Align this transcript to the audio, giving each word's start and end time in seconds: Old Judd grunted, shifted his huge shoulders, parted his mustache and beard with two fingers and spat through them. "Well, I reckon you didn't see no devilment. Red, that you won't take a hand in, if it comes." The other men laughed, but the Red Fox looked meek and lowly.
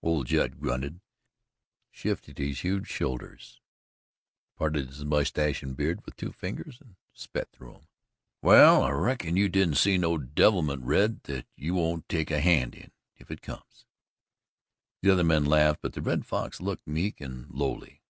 Old 0.00 0.28
Judd 0.28 0.60
grunted, 0.60 1.02
shifted 1.90 2.38
his 2.38 2.60
huge 2.60 2.88
shoulders, 2.88 3.60
parted 4.56 4.88
his 4.88 5.04
mustache 5.04 5.62
and 5.62 5.76
beard 5.76 6.02
with 6.06 6.16
two 6.16 6.32
fingers 6.32 6.80
and 6.80 6.96
spat 7.12 7.52
through 7.52 7.74
them. 7.74 7.88
"Well, 8.40 8.82
I 8.82 8.92
reckon 8.92 9.36
you 9.36 9.50
didn't 9.50 9.74
see 9.74 9.98
no 9.98 10.16
devilment. 10.16 10.84
Red, 10.84 11.24
that 11.24 11.46
you 11.54 11.74
won't 11.74 12.08
take 12.08 12.30
a 12.30 12.40
hand 12.40 12.74
in, 12.74 12.92
if 13.18 13.30
it 13.30 13.42
comes." 13.42 13.84
The 15.02 15.10
other 15.10 15.22
men 15.22 15.44
laughed, 15.44 15.82
but 15.82 15.92
the 15.92 16.00
Red 16.00 16.24
Fox 16.24 16.62
looked 16.62 16.86
meek 16.86 17.20
and 17.20 17.50
lowly. 17.50 18.00